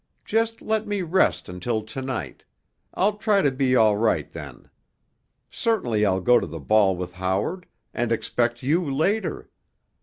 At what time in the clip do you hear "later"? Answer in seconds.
8.91-9.51